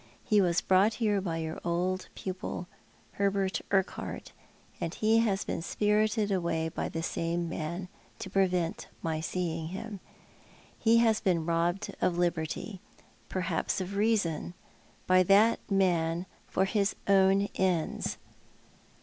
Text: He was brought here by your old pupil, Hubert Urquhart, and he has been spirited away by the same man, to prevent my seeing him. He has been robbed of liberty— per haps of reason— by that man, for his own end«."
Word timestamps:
He 0.23 0.41
was 0.41 0.61
brought 0.61 0.95
here 0.95 1.21
by 1.21 1.37
your 1.37 1.59
old 1.63 2.07
pupil, 2.15 2.67
Hubert 3.19 3.61
Urquhart, 3.69 4.31
and 4.79 4.95
he 4.95 5.19
has 5.19 5.43
been 5.43 5.61
spirited 5.61 6.31
away 6.31 6.69
by 6.69 6.89
the 6.89 7.03
same 7.03 7.47
man, 7.47 7.87
to 8.17 8.27
prevent 8.27 8.87
my 9.03 9.19
seeing 9.21 9.67
him. 9.67 9.99
He 10.79 10.97
has 10.97 11.21
been 11.21 11.45
robbed 11.45 11.93
of 12.01 12.17
liberty— 12.17 12.81
per 13.29 13.41
haps 13.41 13.79
of 13.79 13.95
reason— 13.95 14.55
by 15.05 15.21
that 15.21 15.59
man, 15.69 16.25
for 16.47 16.65
his 16.65 16.95
own 17.07 17.47
end«." 17.53 18.17